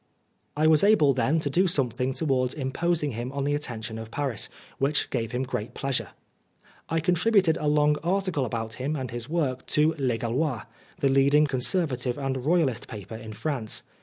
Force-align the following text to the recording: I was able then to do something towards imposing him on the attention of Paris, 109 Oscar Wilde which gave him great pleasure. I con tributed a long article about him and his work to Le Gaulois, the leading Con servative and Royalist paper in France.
I 0.57 0.65
was 0.65 0.83
able 0.83 1.13
then 1.13 1.39
to 1.41 1.49
do 1.51 1.67
something 1.67 2.13
towards 2.13 2.55
imposing 2.55 3.11
him 3.11 3.31
on 3.31 3.43
the 3.43 3.53
attention 3.53 3.99
of 3.99 4.09
Paris, 4.09 4.49
109 4.79 4.79
Oscar 4.79 4.81
Wilde 4.81 4.89
which 4.89 5.09
gave 5.11 5.31
him 5.31 5.43
great 5.47 5.73
pleasure. 5.75 6.09
I 6.89 6.99
con 7.01 7.13
tributed 7.13 7.55
a 7.59 7.67
long 7.67 7.95
article 8.03 8.43
about 8.43 8.73
him 8.81 8.95
and 8.95 9.11
his 9.11 9.29
work 9.29 9.63
to 9.67 9.93
Le 9.99 10.17
Gaulois, 10.17 10.63
the 11.01 11.09
leading 11.09 11.45
Con 11.45 11.59
servative 11.59 12.17
and 12.17 12.43
Royalist 12.43 12.87
paper 12.87 13.15
in 13.15 13.33
France. 13.33 13.83